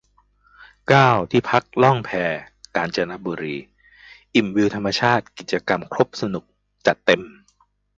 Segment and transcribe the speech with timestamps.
[0.87, 2.09] เก้า ที่พักล่องแพ
[2.75, 3.55] กาญจนบุรี
[4.35, 6.43] อิ่มวิวธรรมชาติ กิจกรรมครบสนุก
[6.85, 7.21] จัดเต็ม